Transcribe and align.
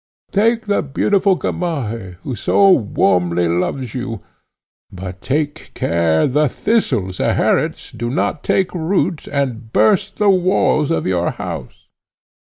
Take 0.31 0.65
the 0.65 0.81
beautiful 0.81 1.35
Gamaheh, 1.37 2.13
who 2.23 2.33
so 2.33 2.71
warmly 2.71 3.47
loves 3.47 3.93
you; 3.93 4.21
but 4.91 5.21
take 5.21 5.75
care 5.75 6.25
the 6.25 6.49
Thistle, 6.49 7.09
Zeherit, 7.11 7.91
do 7.95 8.09
not 8.09 8.43
take 8.43 8.73
root, 8.73 9.27
and 9.27 9.71
burst 9.71 10.15
the 10.15 10.31
walls 10.31 10.89
of 10.89 11.05
your 11.05 11.29
house." 11.29 11.85